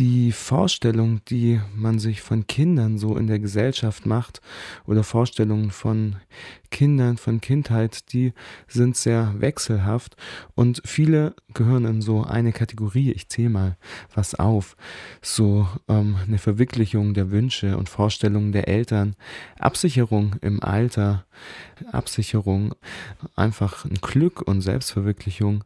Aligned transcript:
die 0.00 0.32
Vorstellung, 0.32 1.20
die 1.26 1.60
man 1.74 1.98
sich 1.98 2.22
von 2.22 2.46
Kindern 2.46 2.96
so 2.96 3.18
in 3.18 3.26
der 3.26 3.38
Gesellschaft 3.38 4.06
macht 4.06 4.40
oder 4.86 5.04
Vorstellungen 5.04 5.70
von 5.70 6.16
Kindern, 6.70 7.16
von 7.16 7.40
Kindheit, 7.40 8.12
die 8.12 8.32
sind 8.68 8.96
sehr 8.96 9.34
wechselhaft 9.38 10.16
und 10.54 10.80
viele 10.84 11.34
gehören 11.54 11.84
in 11.84 12.02
so 12.02 12.22
eine 12.22 12.52
Kategorie. 12.52 13.12
Ich 13.12 13.28
zähle 13.28 13.50
mal 13.50 13.76
was 14.14 14.34
auf. 14.34 14.76
So 15.20 15.68
ähm, 15.88 16.16
eine 16.26 16.38
Verwirklichung 16.38 17.14
der 17.14 17.30
Wünsche 17.30 17.76
und 17.76 17.88
Vorstellungen 17.88 18.52
der 18.52 18.68
Eltern, 18.68 19.16
Absicherung 19.58 20.36
im 20.40 20.62
Alter, 20.62 21.24
Absicherung, 21.90 22.74
einfach 23.36 23.84
ein 23.84 23.98
Glück 24.00 24.42
und 24.42 24.60
Selbstverwirklichung. 24.60 25.64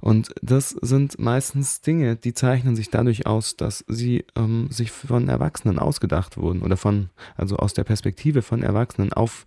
Und 0.00 0.34
das 0.42 0.70
sind 0.70 1.18
meistens 1.18 1.80
Dinge, 1.80 2.16
die 2.16 2.34
zeichnen 2.34 2.76
sich 2.76 2.90
dadurch 2.90 3.26
aus, 3.26 3.56
dass 3.56 3.84
sie 3.88 4.24
ähm, 4.36 4.68
sich 4.70 4.90
von 4.90 5.28
Erwachsenen 5.28 5.78
ausgedacht 5.78 6.36
wurden 6.36 6.62
oder 6.62 6.76
von, 6.76 7.10
also 7.36 7.56
aus 7.56 7.74
der 7.74 7.84
Perspektive 7.84 8.42
von 8.42 8.62
Erwachsenen 8.62 9.12
auf 9.12 9.46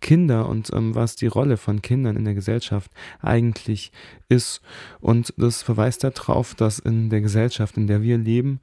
Kinder 0.00 0.47
und 0.48 0.72
ähm, 0.72 0.94
was 0.94 1.16
die 1.16 1.26
Rolle 1.26 1.56
von 1.56 1.82
Kindern 1.82 2.16
in 2.16 2.24
der 2.24 2.34
Gesellschaft 2.34 2.90
eigentlich 3.20 3.92
ist. 4.28 4.60
Und 5.00 5.32
das 5.36 5.62
verweist 5.62 6.04
darauf, 6.04 6.54
dass 6.54 6.78
in 6.78 7.10
der 7.10 7.20
Gesellschaft, 7.20 7.76
in 7.76 7.86
der 7.86 8.02
wir 8.02 8.18
leben, 8.18 8.60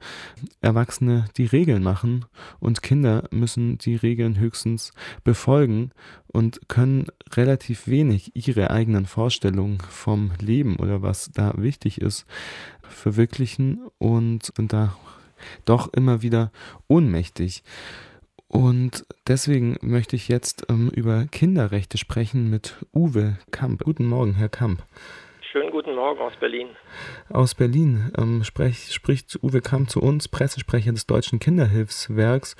Erwachsene 0.60 1.26
die 1.36 1.46
Regeln 1.46 1.82
machen 1.82 2.24
und 2.60 2.82
Kinder 2.82 3.28
müssen 3.30 3.78
die 3.78 3.96
Regeln 3.96 4.38
höchstens 4.38 4.92
befolgen 5.24 5.90
und 6.26 6.68
können 6.68 7.06
relativ 7.32 7.88
wenig 7.88 8.32
ihre 8.34 8.70
eigenen 8.70 9.06
Vorstellungen 9.06 9.78
vom 9.80 10.32
Leben 10.40 10.76
oder 10.76 11.02
was 11.02 11.30
da 11.32 11.54
wichtig 11.56 12.00
ist 12.00 12.26
verwirklichen 12.88 13.80
und 13.98 14.52
sind 14.56 14.72
da 14.72 14.96
doch 15.64 15.92
immer 15.92 16.22
wieder 16.22 16.50
ohnmächtig. 16.88 17.62
Und 18.48 19.04
deswegen 19.26 19.76
möchte 19.82 20.16
ich 20.16 20.28
jetzt 20.28 20.66
ähm, 20.70 20.90
über 20.94 21.26
Kinderrechte 21.26 21.98
sprechen 21.98 22.48
mit 22.48 22.76
Uwe 22.94 23.38
Kamp. 23.50 23.84
Guten 23.84 24.06
Morgen, 24.06 24.34
Herr 24.34 24.48
Kamp. 24.48 24.82
Schönen 25.52 25.70
guten 25.70 25.94
Morgen 25.94 26.20
aus 26.20 26.34
Berlin. 26.38 26.68
Aus 27.28 27.54
Berlin 27.54 28.12
ähm, 28.16 28.44
sprech, 28.44 28.92
spricht 28.92 29.42
Uwe 29.42 29.60
Kamp 29.60 29.90
zu 29.90 30.00
uns, 30.00 30.28
Pressesprecher 30.28 30.92
des 30.92 31.06
Deutschen 31.06 31.38
Kinderhilfswerks. 31.38 32.56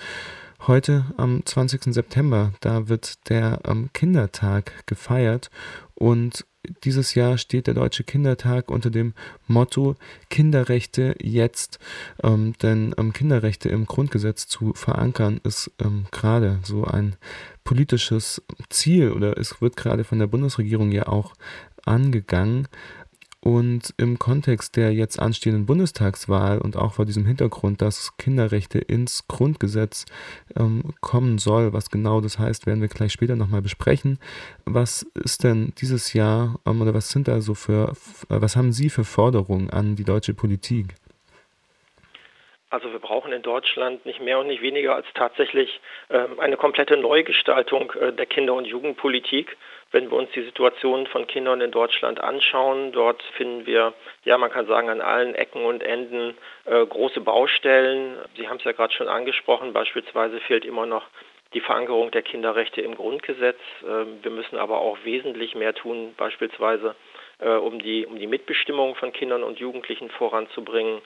Heute 0.67 1.05
am 1.17 1.45
20. 1.45 1.95
September, 1.95 2.53
da 2.61 2.89
wird 2.89 3.29
der 3.29 3.61
ähm, 3.67 3.91
Kindertag 3.93 4.87
gefeiert 4.87 5.51
und 5.95 6.47
dieses 6.85 7.15
Jahr 7.15 7.39
steht 7.39 7.67
der 7.67 7.75
Deutsche 7.75 8.05
Kindertag 8.05 8.71
unter 8.71 8.91
dem 8.91 9.15
Motto 9.47 9.95
Kinderrechte 10.31 11.15
jetzt. 11.21 11.79
Ähm, 12.23 12.55
denn 12.63 12.95
ähm, 12.99 13.13
Kinderrechte 13.13 13.69
im 13.69 13.87
Grundgesetz 13.87 14.47
zu 14.47 14.73
verankern 14.75 15.41
ist 15.45 15.71
ähm, 15.83 16.07
gerade 16.11 16.59
so 16.63 16.85
ein 16.85 17.17
politisches 17.65 18.43
Ziel 18.71 19.13
oder 19.13 19.39
es 19.39 19.61
wird 19.61 19.77
gerade 19.77 20.05
von 20.05 20.19
der 20.19 20.27
Bundesregierung 20.27 20.93
ja 20.93 21.09
auch 21.09 21.35
angegangen. 21.85 22.69
Und 23.47 23.95
im 23.97 24.19
Kontext 24.19 24.75
der 24.75 24.93
jetzt 24.93 25.21
anstehenden 25.21 25.67
Bundestagswahl 25.67 26.59
und 26.59 26.77
auch 26.77 26.95
vor 26.95 27.05
diesem 27.05 27.27
Hintergrund, 27.27 27.81
dass 27.81 28.17
Kinderrechte 28.17 28.81
ins 28.81 29.29
Grundgesetz 29.29 30.05
ähm, 30.57 30.83
kommen 31.01 31.39
soll, 31.39 31.73
was 31.73 31.91
genau 31.91 32.21
das 32.21 32.41
heißt, 32.41 32.67
werden 32.67 32.81
wir 32.81 32.89
gleich 32.89 33.13
später 33.13 33.37
nochmal 33.37 33.63
besprechen. 33.63 34.19
Was 34.65 35.07
ist 35.15 35.45
denn 35.45 35.73
dieses 35.81 36.13
Jahr 36.13 36.59
ähm, 36.67 36.83
oder 36.83 36.93
was 36.93 37.11
sind 37.11 37.29
da 37.29 37.41
so 37.41 37.55
für, 37.55 37.93
was 38.29 38.57
haben 38.57 38.73
Sie 38.73 38.91
für 38.91 39.05
Forderungen 39.05 39.71
an 39.71 39.95
die 39.95 40.03
deutsche 40.03 40.35
Politik? 40.35 40.97
Also 42.77 42.93
wir 42.93 42.99
brauchen 42.99 43.33
in 43.33 43.41
Deutschland 43.41 44.05
nicht 44.05 44.21
mehr 44.21 44.39
und 44.39 44.49
nicht 44.49 44.61
weniger 44.61 44.95
als 44.95 45.07
tatsächlich 45.15 45.81
ähm, 46.11 46.39
eine 46.39 46.59
komplette 46.59 46.99
Neugestaltung 46.99 47.91
äh, 47.93 48.13
der 48.13 48.27
Kinder- 48.27 48.53
und 48.53 48.67
Jugendpolitik. 48.67 49.57
Wenn 49.93 50.11
wir 50.11 50.19
uns 50.19 50.31
die 50.33 50.43
Situation 50.43 51.07
von 51.07 51.27
Kindern 51.27 51.63
in 51.63 51.71
Deutschland 51.71 52.21
anschauen, 52.21 52.93
dort 52.93 53.23
finden 53.39 53.65
wir, 53.65 53.95
ja, 54.25 54.37
man 54.37 54.51
kann 54.51 54.67
sagen, 54.67 54.91
an 54.91 55.01
allen 55.01 55.35
Ecken 55.35 55.65
und 55.65 55.83
Enden 55.83 56.37
äh, 56.67 56.85
große 56.85 57.23
Baustellen. 57.23 58.19
Sie 58.37 58.47
haben 58.47 58.59
es 58.59 58.65
ja 58.65 58.73
gerade 58.73 58.93
schon 58.93 59.09
angesprochen, 59.09 59.73
beispielsweise 59.73 60.39
fehlt 60.41 60.67
immer 60.67 60.85
noch 60.85 61.07
die 61.55 61.61
Verankerung 61.61 62.11
der 62.11 62.21
Kinderrechte 62.21 62.83
im 62.83 62.95
Grundgesetz. 62.95 63.59
Ähm, 63.89 64.19
wir 64.21 64.31
müssen 64.31 64.59
aber 64.59 64.81
auch 64.81 64.99
wesentlich 65.03 65.55
mehr 65.55 65.73
tun, 65.73 66.13
beispielsweise 66.19 66.95
äh, 67.39 67.49
um, 67.49 67.79
die, 67.79 68.05
um 68.05 68.19
die 68.19 68.27
Mitbestimmung 68.27 68.97
von 68.97 69.15
Kindern 69.15 69.43
und 69.43 69.59
Jugendlichen 69.59 70.11
voranzubringen 70.11 71.01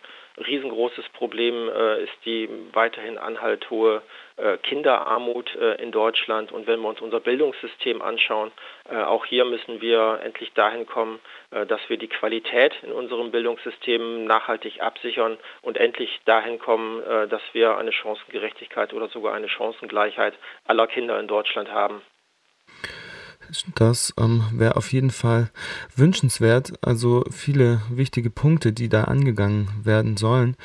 riesengroßes 0.46 1.08
Problem 1.10 1.68
äh, 1.68 2.02
ist 2.04 2.12
die 2.24 2.48
weiterhin 2.72 3.18
anhalt 3.18 3.68
hohe 3.70 4.02
äh, 4.36 4.56
Kinderarmut 4.58 5.54
äh, 5.56 5.82
in 5.82 5.92
Deutschland. 5.92 6.52
Und 6.52 6.66
wenn 6.66 6.80
wir 6.80 6.88
uns 6.88 7.00
unser 7.00 7.20
Bildungssystem 7.20 8.02
anschauen, 8.02 8.50
äh, 8.88 8.96
auch 8.96 9.24
hier 9.24 9.44
müssen 9.44 9.80
wir 9.80 10.20
endlich 10.24 10.52
dahin 10.54 10.86
kommen, 10.86 11.20
äh, 11.50 11.66
dass 11.66 11.80
wir 11.88 11.98
die 11.98 12.08
Qualität 12.08 12.74
in 12.82 12.92
unserem 12.92 13.30
Bildungssystem 13.30 14.24
nachhaltig 14.24 14.80
absichern 14.80 15.38
und 15.62 15.76
endlich 15.76 16.20
dahin 16.24 16.58
kommen, 16.58 17.02
äh, 17.02 17.28
dass 17.28 17.42
wir 17.52 17.76
eine 17.76 17.92
Chancengerechtigkeit 17.92 18.92
oder 18.92 19.08
sogar 19.08 19.34
eine 19.34 19.48
Chancengleichheit 19.48 20.34
aller 20.66 20.86
Kinder 20.86 21.18
in 21.20 21.28
Deutschland 21.28 21.70
haben. 21.70 22.02
Das 23.74 24.12
ähm, 24.18 24.44
wäre 24.52 24.76
auf 24.76 24.92
jeden 24.92 25.10
Fall 25.10 25.50
wünschenswert. 25.96 26.72
Also 26.82 27.24
viele 27.30 27.82
wichtige 27.90 28.30
Punkte, 28.30 28.72
die 28.72 28.88
da 28.88 29.04
angegangen 29.04 29.68
werden 29.82 30.16
sollen. 30.16 30.56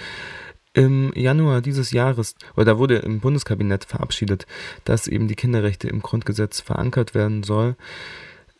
Im 0.73 1.13
Januar 1.15 1.61
dieses 1.61 1.91
Jahres, 1.91 2.35
oder 2.55 2.65
da 2.65 2.77
wurde 2.77 2.97
im 2.97 3.21
Bundeskabinett 3.21 3.85
verabschiedet, 3.85 4.45
dass 4.83 5.07
eben 5.07 5.27
die 5.27 5.35
Kinderrechte 5.35 5.87
im 5.87 6.01
Grundgesetz 6.01 6.59
verankert 6.59 7.15
werden 7.15 7.43
soll 7.43 7.75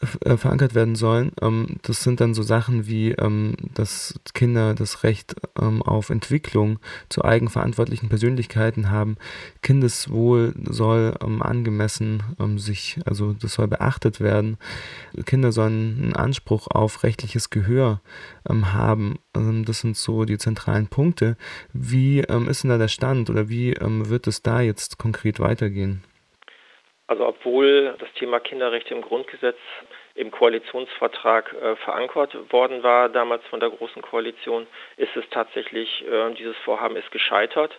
verankert 0.02 0.76
werden 0.76 0.96
sollen. 0.96 1.32
Ähm, 1.42 1.78
das 1.84 2.04
sind 2.04 2.20
dann 2.20 2.34
so 2.34 2.44
Sachen 2.44 2.88
wie, 2.88 3.12
ähm, 3.12 3.56
dass 3.74 4.20
Kinder 4.34 4.74
das 4.74 5.04
Recht 5.04 5.36
ähm, 5.60 5.82
auf 5.82 6.10
Entwicklung 6.10 6.80
zu 7.10 7.24
eigenverantwortlichen 7.24 8.10
Persönlichkeiten 8.10 8.90
haben. 8.90 9.18
Kindeswohl 9.62 10.54
soll 10.70 11.14
angemessen 11.42 12.24
sich, 12.58 13.00
also 13.06 13.34
das 13.34 13.54
soll 13.54 13.68
beachtet 13.68 14.20
werden. 14.20 14.58
Kinder 15.26 15.52
sollen 15.52 15.98
einen 16.02 16.16
Anspruch 16.16 16.68
auf 16.68 17.04
rechtliches 17.04 17.50
Gehör 17.50 18.02
haben. 18.48 19.16
das 19.34 19.80
sind 19.80 19.98
so 19.98 20.26
die 20.26 20.38
zentralen 20.38 20.88
Punkte. 20.88 21.38
Wie 21.74 22.20
ist 22.20 22.64
denn 22.64 22.70
da 22.70 22.78
der 22.78 22.88
Stand 22.88 23.30
oder 23.30 23.50
wie 23.50 23.76
wird 23.80 24.28
es 24.28 24.42
da 24.42 24.62
jetzt 24.62 24.98
konkret 24.98 25.40
weitergehen? 25.40 26.04
Also 27.08 27.28
obwohl 27.28 27.96
das 28.00 28.12
Thema 28.14 28.40
Kinderrechte 28.40 28.94
im 28.94 29.02
Grundgesetz 29.02 29.58
im 30.16 30.32
Koalitionsvertrag 30.32 31.54
äh, 31.54 31.76
verankert 31.76 32.36
worden 32.52 32.84
war, 32.84 33.10
damals 33.10 33.44
von 33.48 33.60
der 33.60 33.70
Großen 33.70 34.02
Koalition, 34.02 34.66
ist 34.96 35.16
es 35.16 35.26
tatsächlich, 35.30 36.04
äh, 36.08 36.34
dieses 36.34 36.56
Vorhaben 36.64 36.96
ist 36.96 37.12
gescheitert. 37.12 37.78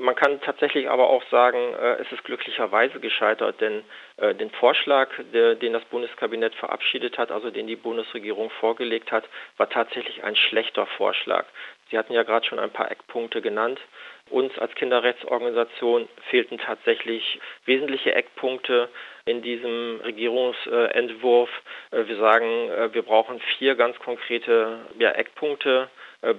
Man 0.00 0.14
kann 0.14 0.40
tatsächlich 0.40 0.88
aber 0.88 1.10
auch 1.10 1.22
sagen, 1.30 1.58
äh, 1.58 1.96
es 2.00 2.10
ist 2.10 2.24
glücklicherweise 2.24 2.98
gescheitert, 2.98 3.60
denn 3.60 3.84
äh, 4.16 4.34
den 4.34 4.50
Vorschlag, 4.50 5.10
der, 5.34 5.54
den 5.54 5.74
das 5.74 5.84
Bundeskabinett 5.84 6.54
verabschiedet 6.54 7.18
hat, 7.18 7.30
also 7.30 7.50
den 7.50 7.66
die 7.66 7.76
Bundesregierung 7.76 8.48
vorgelegt 8.50 9.12
hat, 9.12 9.24
war 9.58 9.68
tatsächlich 9.68 10.24
ein 10.24 10.34
schlechter 10.34 10.86
Vorschlag. 10.86 11.44
Sie 11.90 11.98
hatten 11.98 12.14
ja 12.14 12.22
gerade 12.22 12.46
schon 12.46 12.58
ein 12.58 12.70
paar 12.70 12.90
Eckpunkte 12.90 13.42
genannt. 13.42 13.78
Uns 14.30 14.58
als 14.58 14.74
Kinderrechtsorganisation 14.74 16.08
fehlten 16.30 16.58
tatsächlich 16.58 17.38
wesentliche 17.64 18.12
Eckpunkte 18.12 18.88
in 19.24 19.40
diesem 19.40 20.00
Regierungsentwurf. 20.02 21.50
Äh, 21.92 22.06
wir 22.06 22.16
sagen, 22.16 22.70
äh, 22.70 22.92
wir 22.92 23.02
brauchen 23.02 23.40
vier 23.58 23.76
ganz 23.76 23.98
konkrete 23.98 24.78
Eckpunkte 24.98 25.88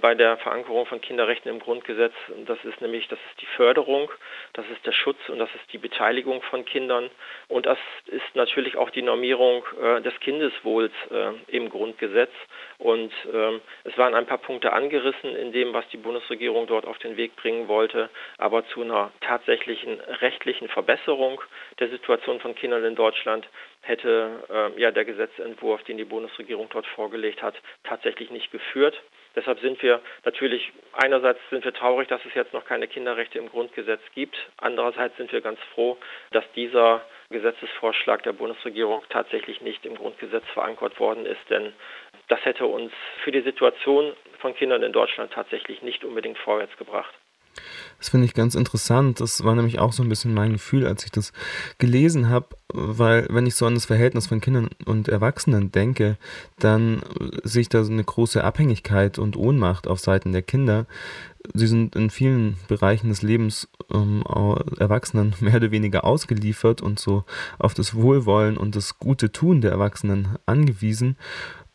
bei 0.01 0.15
der 0.15 0.37
Verankerung 0.37 0.85
von 0.85 1.01
Kinderrechten 1.01 1.49
im 1.49 1.59
Grundgesetz. 1.59 2.13
Das 2.45 2.57
ist 2.63 2.81
nämlich, 2.81 3.07
das 3.07 3.19
ist 3.29 3.41
die 3.41 3.45
Förderung, 3.57 4.11
das 4.53 4.65
ist 4.69 4.85
der 4.85 4.91
Schutz 4.91 5.17
und 5.29 5.39
das 5.39 5.49
ist 5.55 5.71
die 5.71 5.77
Beteiligung 5.77 6.41
von 6.41 6.65
Kindern. 6.65 7.09
Und 7.47 7.65
das 7.65 7.77
ist 8.07 8.35
natürlich 8.35 8.75
auch 8.75 8.89
die 8.89 9.01
Normierung 9.01 9.63
äh, 9.81 10.01
des 10.01 10.19
Kindeswohls 10.19 10.91
äh, 11.11 11.31
im 11.47 11.69
Grundgesetz. 11.69 12.31
Und 12.79 13.13
ähm, 13.31 13.61
es 13.83 13.97
waren 13.97 14.15
ein 14.15 14.25
paar 14.25 14.37
Punkte 14.39 14.73
angerissen 14.73 15.35
in 15.35 15.51
dem, 15.51 15.73
was 15.73 15.87
die 15.89 15.97
Bundesregierung 15.97 16.67
dort 16.67 16.85
auf 16.85 16.97
den 16.99 17.17
Weg 17.17 17.35
bringen 17.35 17.67
wollte. 17.67 18.09
Aber 18.37 18.67
zu 18.67 18.81
einer 18.81 19.11
tatsächlichen 19.21 19.99
rechtlichen 19.99 20.67
Verbesserung 20.69 21.41
der 21.79 21.89
Situation 21.89 22.39
von 22.39 22.55
Kindern 22.55 22.83
in 22.83 22.95
Deutschland 22.95 23.47
hätte 23.81 24.43
äh, 24.49 24.81
ja 24.81 24.91
der 24.91 25.05
Gesetzentwurf, 25.05 25.83
den 25.83 25.97
die 25.97 26.05
Bundesregierung 26.05 26.67
dort 26.69 26.85
vorgelegt 26.87 27.41
hat, 27.41 27.55
tatsächlich 27.83 28.31
nicht 28.31 28.51
geführt. 28.51 29.01
Deshalb 29.35 29.59
sind 29.59 29.81
wir 29.83 30.01
natürlich, 30.25 30.71
einerseits 30.93 31.39
sind 31.51 31.63
wir 31.63 31.73
traurig, 31.73 32.07
dass 32.07 32.25
es 32.25 32.33
jetzt 32.33 32.53
noch 32.53 32.65
keine 32.65 32.87
Kinderrechte 32.87 33.37
im 33.37 33.49
Grundgesetz 33.49 34.01
gibt. 34.15 34.35
Andererseits 34.57 35.15
sind 35.17 35.31
wir 35.31 35.41
ganz 35.41 35.59
froh, 35.75 35.97
dass 36.31 36.43
dieser 36.55 37.05
Gesetzesvorschlag 37.29 38.23
der 38.23 38.33
Bundesregierung 38.33 39.03
tatsächlich 39.09 39.61
nicht 39.61 39.85
im 39.85 39.95
Grundgesetz 39.95 40.45
verankert 40.53 40.99
worden 40.99 41.27
ist. 41.27 41.49
Denn 41.49 41.73
das 42.29 42.43
hätte 42.45 42.65
uns 42.65 42.91
für 43.23 43.31
die 43.31 43.41
Situation 43.41 44.13
von 44.39 44.55
Kindern 44.55 44.81
in 44.81 44.91
Deutschland 44.91 45.31
tatsächlich 45.33 45.83
nicht 45.83 46.03
unbedingt 46.03 46.39
vorwärts 46.39 46.75
gebracht. 46.77 47.13
Das 47.99 48.09
finde 48.09 48.25
ich 48.25 48.33
ganz 48.33 48.53
interessant. 48.53 49.19
Das 49.21 49.43
war 49.43 49.55
nämlich 49.55 49.79
auch 49.79 49.91
so 49.91 50.03
ein 50.03 50.09
bisschen 50.09 50.33
mein 50.33 50.53
Gefühl, 50.53 50.85
als 50.85 51.03
ich 51.03 51.11
das 51.11 51.33
gelesen 51.79 52.29
habe, 52.29 52.49
weil 52.71 53.27
wenn 53.29 53.47
ich 53.47 53.55
so 53.55 53.65
an 53.65 53.73
das 53.73 53.85
Verhältnis 53.85 54.27
von 54.27 54.39
Kindern 54.39 54.69
und 54.85 55.07
Erwachsenen 55.07 55.71
denke, 55.71 56.17
dann 56.59 57.01
sehe 57.43 57.61
ich 57.61 57.69
da 57.69 57.83
so 57.83 57.91
eine 57.91 58.03
große 58.03 58.43
Abhängigkeit 58.43 59.17
und 59.17 59.35
Ohnmacht 59.35 59.87
auf 59.87 59.99
Seiten 59.99 60.31
der 60.31 60.43
Kinder. 60.43 60.85
Sie 61.53 61.67
sind 61.67 61.95
in 61.95 62.09
vielen 62.09 62.57
Bereichen 62.67 63.09
des 63.09 63.21
Lebens 63.21 63.67
ähm, 63.91 64.23
Erwachsenen 64.77 65.33
mehr 65.39 65.55
oder 65.55 65.71
weniger 65.71 66.03
ausgeliefert 66.03 66.81
und 66.81 66.99
so 66.99 67.23
auf 67.57 67.73
das 67.73 67.95
Wohlwollen 67.95 68.57
und 68.57 68.75
das 68.75 68.99
gute 68.99 69.31
Tun 69.31 69.61
der 69.61 69.71
Erwachsenen 69.71 70.37
angewiesen. 70.45 71.17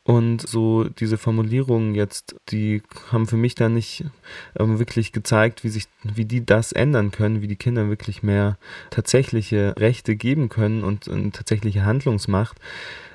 Und 0.04 0.46
so 0.46 0.84
diese 0.84 1.16
Formulierungen 1.16 1.94
jetzt, 1.94 2.34
die 2.48 2.82
haben 3.12 3.28
für 3.28 3.36
mich 3.36 3.54
da 3.54 3.68
nicht 3.68 4.04
ähm, 4.58 4.80
wirklich 4.80 5.12
gezeigt, 5.12 5.62
wie 5.62 5.68
sich, 5.68 5.86
wie 6.02 6.24
die 6.24 6.44
das 6.44 6.72
ändern 6.72 7.12
können, 7.12 7.40
wie 7.40 7.46
die 7.46 7.56
Kinder 7.56 7.88
wirklich 7.88 8.24
mehr 8.24 8.58
tatsächliche 8.90 9.74
Rechte 9.78 10.16
geben 10.16 10.48
können 10.48 10.82
und 10.82 11.08
eine 11.08 11.30
tatsächliche 11.30 11.84
Handlungsmacht. 11.84 12.58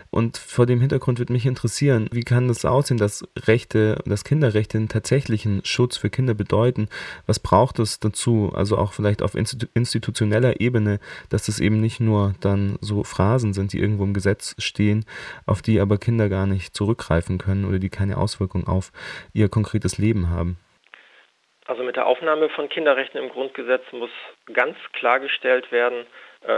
Und 0.10 0.38
vor 0.38 0.66
dem 0.66 0.80
Hintergrund 0.80 1.20
würde 1.20 1.34
mich 1.34 1.46
interessieren, 1.46 2.08
wie 2.12 2.24
kann 2.24 2.48
das 2.48 2.66
aussehen, 2.66 2.98
dass 2.98 3.28
Rechte, 3.46 4.02
dass 4.06 4.24
Kinderrechte 4.24 4.78
einen 4.78 4.90
tatsächlichen 4.90 5.64
Schutz 5.66 5.98
für 5.98 6.10
Kinder 6.10 6.34
bedeuten? 6.34 6.88
Was 7.26 7.40
braucht 7.40 7.80
es 7.80 8.00
dazu? 8.00 8.52
Also 8.56 8.78
auch 8.78 8.94
vielleicht 8.94 9.22
auf 9.22 9.36
institutioneller 9.36 10.62
Ebene, 10.62 11.00
dass 11.30 11.48
das 11.48 11.60
eben 11.60 11.82
nicht 11.82 12.00
nur 12.00 12.34
dann 12.40 12.78
so 12.82 13.04
Phrasen 13.04 13.54
sind, 13.54 13.74
die 13.74 13.80
irgendwo 13.80 14.04
im 14.04 14.14
Gesetz 14.14 14.56
stehen, 14.58 15.06
auf 15.46 15.62
die 15.62 15.80
aber 15.80 15.98
Kinder 15.98 16.30
gar 16.30 16.48
nicht 16.48 16.76
zurückgreifen 16.76 17.38
können 17.38 17.66
oder 17.66 17.80
die 17.80 17.90
keine 17.90 18.18
Auswirkung 18.18 18.68
auf 18.68 18.92
ihr 19.34 19.50
konkretes 19.50 19.98
Leben 19.98 20.30
haben. 20.30 20.58
Also 21.66 21.84
mit 21.84 21.98
der 21.98 22.06
Aufnahme 22.08 22.48
von 22.50 22.70
Kinderrechten 22.70 23.22
im 23.22 23.30
Grundgesetz 23.30 23.84
muss 23.92 24.10
ganz 24.54 24.78
klargestellt 24.94 25.70
werden, 25.70 26.06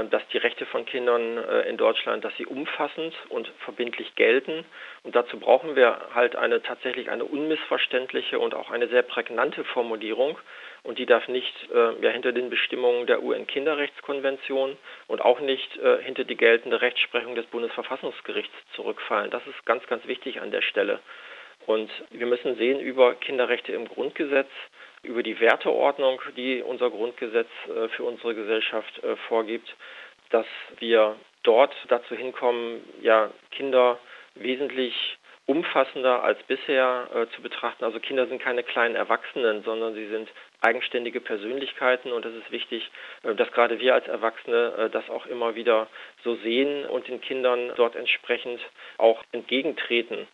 dass 0.09 0.25
die 0.27 0.37
Rechte 0.37 0.65
von 0.67 0.85
Kindern 0.85 1.37
äh, 1.37 1.61
in 1.69 1.77
Deutschland, 1.77 2.23
dass 2.23 2.35
sie 2.37 2.45
umfassend 2.45 3.13
und 3.29 3.51
verbindlich 3.65 4.13
gelten. 4.15 4.63
Und 5.03 5.15
dazu 5.15 5.39
brauchen 5.39 5.75
wir 5.75 5.97
halt 6.13 6.35
eine 6.35 6.61
tatsächlich 6.61 7.09
eine 7.09 7.25
unmissverständliche 7.25 8.37
und 8.39 8.53
auch 8.53 8.69
eine 8.69 8.87
sehr 8.87 9.01
prägnante 9.01 9.63
Formulierung. 9.63 10.37
Und 10.83 10.99
die 10.99 11.05
darf 11.05 11.27
nicht 11.27 11.53
äh, 11.73 12.01
ja, 12.01 12.11
hinter 12.11 12.31
den 12.31 12.49
Bestimmungen 12.49 13.07
der 13.07 13.23
UN-Kinderrechtskonvention 13.23 14.77
und 15.07 15.21
auch 15.21 15.39
nicht 15.39 15.77
äh, 15.77 16.01
hinter 16.03 16.23
die 16.23 16.37
geltende 16.37 16.81
Rechtsprechung 16.81 17.35
des 17.35 17.47
Bundesverfassungsgerichts 17.47 18.55
zurückfallen. 18.75 19.31
Das 19.31 19.45
ist 19.47 19.65
ganz, 19.65 19.85
ganz 19.87 20.05
wichtig 20.07 20.39
an 20.39 20.51
der 20.51 20.61
Stelle. 20.61 20.99
Und 21.65 21.91
wir 22.11 22.25
müssen 22.27 22.55
sehen 22.55 22.79
über 22.79 23.15
Kinderrechte 23.15 23.73
im 23.73 23.87
Grundgesetz, 23.87 24.49
über 25.03 25.23
die 25.23 25.39
Werteordnung, 25.39 26.21
die 26.35 26.61
unser 26.61 26.89
Grundgesetz 26.89 27.49
äh, 27.67 27.87
für 27.89 28.03
unsere 28.03 28.35
Gesellschaft 28.35 29.03
äh, 29.03 29.15
vorgibt, 29.27 29.75
dass 30.29 30.45
wir 30.79 31.15
dort 31.43 31.73
dazu 31.87 32.15
hinkommen, 32.15 32.81
ja, 33.01 33.31
Kinder 33.51 33.99
wesentlich 34.35 35.17
umfassender 35.49 36.23
als 36.23 36.37
bisher 36.43 37.07
äh, 37.11 37.35
zu 37.35 37.41
betrachten. 37.41 37.83
Also 37.83 37.99
Kinder 37.99 38.27
sind 38.27 38.39
keine 38.39 38.61
kleinen 38.61 38.95
Erwachsenen, 38.95 39.63
sondern 39.63 39.95
sie 39.95 40.07
sind 40.07 40.29
eigenständige 40.61 41.19
Persönlichkeiten 41.21 42.11
und 42.11 42.23
es 42.23 42.35
ist 42.35 42.51
wichtig, 42.51 42.87
äh, 43.23 43.33
dass 43.33 43.51
gerade 43.51 43.79
wir 43.79 43.95
als 43.95 44.07
Erwachsene 44.07 44.73
äh, 44.77 44.89
das 44.91 45.09
auch 45.09 45.25
immer 45.25 45.55
wieder 45.55 45.87
so 46.23 46.35
sehen 46.35 46.85
und 46.85 47.07
den 47.07 47.19
Kindern 47.19 47.73
dort 47.77 47.95
entsprechend 47.95 48.61
auch 48.99 49.23
entgegentreten. 49.31 50.27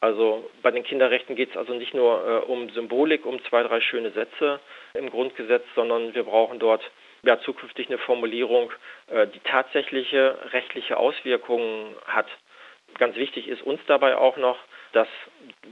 Also 0.00 0.48
bei 0.62 0.70
den 0.70 0.82
Kinderrechten 0.82 1.36
geht 1.36 1.50
es 1.50 1.56
also 1.56 1.74
nicht 1.74 1.92
nur 1.92 2.26
äh, 2.26 2.50
um 2.50 2.70
Symbolik, 2.70 3.26
um 3.26 3.42
zwei, 3.44 3.62
drei 3.62 3.80
schöne 3.82 4.10
Sätze 4.12 4.60
im 4.94 5.10
Grundgesetz, 5.10 5.64
sondern 5.74 6.14
wir 6.14 6.22
brauchen 6.22 6.58
dort 6.58 6.82
ja, 7.22 7.38
zukünftig 7.40 7.88
eine 7.88 7.98
Formulierung, 7.98 8.72
äh, 9.08 9.26
die 9.26 9.40
tatsächliche 9.40 10.38
rechtliche 10.52 10.96
Auswirkungen 10.96 11.94
hat. 12.06 12.26
Ganz 12.98 13.14
wichtig 13.16 13.46
ist 13.46 13.62
uns 13.62 13.80
dabei 13.86 14.16
auch 14.16 14.38
noch, 14.38 14.58
dass 14.92 15.08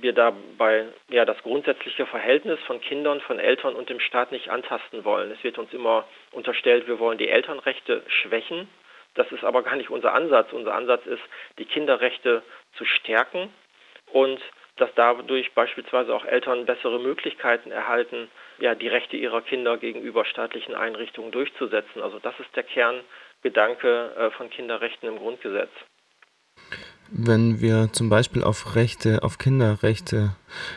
wir 0.01 0.13
dabei 0.13 0.87
ja, 1.09 1.25
das 1.25 1.43
grundsätzliche 1.43 2.07
Verhältnis 2.07 2.61
von 2.67 2.81
Kindern, 2.81 3.21
von 3.23 3.39
Eltern 3.39 3.75
und 3.75 3.89
dem 3.89 3.99
Staat 3.99 4.31
nicht 4.31 4.51
antasten 4.51 5.05
wollen. 5.05 5.31
Es 5.31 5.43
wird 5.43 5.59
uns 5.59 5.73
immer 5.73 6.07
unterstellt, 6.33 6.87
wir 6.87 6.99
wollen 6.99 7.19
die 7.19 7.29
Elternrechte 7.29 8.03
schwächen. 8.09 8.69
Das 9.15 9.33
ist 9.33 9.43
aber 9.43 9.63
gar 9.63 9.75
nicht 9.75 9.91
unser 9.91 10.13
Ansatz. 10.13 10.53
Unser 10.53 10.75
Ansatz 10.75 11.05
ist, 11.07 11.23
die 11.59 11.65
Kinderrechte 11.65 12.43
zu 12.77 12.85
stärken, 12.85 13.53
und 14.13 14.41
dass 14.77 14.91
dadurch 14.95 15.53
beispielsweise 15.55 16.15
auch 16.15 16.25
Eltern 16.25 16.67
bessere 16.67 17.01
Möglichkeiten 17.01 17.71
erhalten, 17.71 18.31
ja, 18.59 18.75
die 18.75 18.89
Rechte 18.89 19.17
ihrer 19.17 19.43
Kinder 19.43 19.77
gegenüber 19.77 20.25
staatlichen 20.25 20.75
Einrichtungen 20.75 21.33
durchzusetzen. 21.33 22.03
Also 22.03 22.19
das 22.21 22.39
ist 22.39 22.55
der 22.55 22.63
Kerngedanke 22.63 24.15
äh, 24.17 24.31
von 24.31 24.51
Kinderrechten 24.51 25.09
im 25.09 25.19
Grundgesetz. 25.19 25.71
Wenn 27.11 27.61
wir 27.61 27.91
zum 27.93 28.11
Beispiel 28.11 28.45
auf 28.45 28.75
Rechte, 28.75 29.23
auf 29.23 29.39
Kinderrechte 29.39 30.35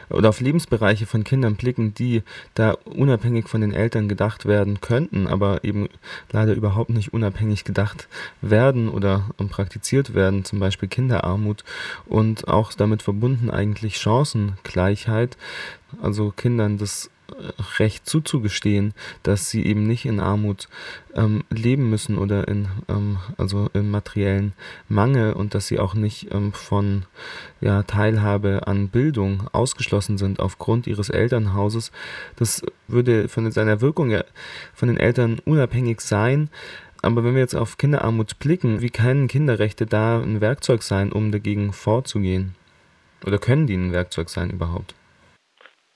oder 0.10 0.30
auf 0.30 0.39
Lebensbereiche 0.39 1.06
von 1.06 1.24
Kindern 1.24 1.56
blicken, 1.56 1.94
die 1.94 2.24
da 2.54 2.72
unabhängig 2.86 3.50
von 3.50 3.62
den 3.62 3.74
Eltern 3.74 4.07
gedacht 4.07 4.45
werden 4.45 4.80
könnten, 4.80 5.28
aber 5.28 5.63
eben 5.63 5.89
leider 6.31 6.54
überhaupt 6.54 6.89
nicht 6.89 7.13
unabhängig 7.13 7.66
gedacht 7.66 8.07
werden 8.42 8.88
oder 8.88 9.25
praktiziert 9.50 10.13
werden, 10.13 10.45
zum 10.45 10.60
Beispiel 10.60 10.88
Kinderarmut 10.88 11.63
und 12.06 12.48
auch 12.48 12.74
damit 12.74 13.01
verbunden 13.01 13.50
eigentlich 13.50 13.98
Chancengleichheit, 13.98 15.38
also 16.01 16.31
Kindern 16.31 16.77
das 16.77 17.10
Recht 17.80 18.07
zuzugestehen, 18.07 18.94
dass 19.24 19.50
sie 19.50 19.66
eben 19.66 19.88
nicht 19.88 20.06
in 20.06 20.19
Armut 20.19 20.68
ähm, 21.16 21.44
leben 21.50 21.89
müssen 21.89 22.18
oder 22.18 22.48
in 22.48 22.68
ähm, 22.88 23.18
also 23.38 23.69
im 23.74 23.92
materiellen 23.92 24.54
Mangel 24.88 25.33
und 25.33 25.54
dass 25.56 25.68
sie 25.68 25.80
auch 25.80 25.94
nicht 25.94 26.31
ähm, 26.31 26.54
von 26.54 27.04
ja, 27.60 27.83
Teilhabe 27.83 28.68
an 28.68 28.89
Bildung 28.89 29.48
ausgeschlossen 29.51 30.18
sind 30.18 30.39
aufgrund 30.39 30.88
ihres 30.88 31.10
Elternhauses. 31.10 31.92
Das 32.36 32.62
würde 32.88 33.28
von 33.28 33.51
seiner 33.51 33.81
Wirkung 33.81 34.10
ja 34.10 34.24
von 34.74 34.88
den 34.88 34.98
Eltern 34.98 35.39
unabhängig 35.45 36.01
sein. 36.01 36.50
Aber 37.01 37.24
wenn 37.24 37.34
wir 37.34 37.42
jetzt 37.42 37.56
auf 37.56 37.77
Kinderarmut 37.77 38.38
blicken, 38.38 38.81
wie 38.81 38.92
können 38.92 39.27
Kinderrechte 39.27 39.88
da 39.88 40.22
ein 40.22 40.39
Werkzeug 40.39 40.84
sein, 40.84 41.12
um 41.12 41.31
dagegen 41.31 41.74
vorzugehen? 41.74 42.56
Oder 43.25 43.39
können 43.39 43.68
die 43.68 43.75
ein 43.75 43.92
Werkzeug 43.92 44.30
sein 44.30 44.51
überhaupt? 44.51 44.94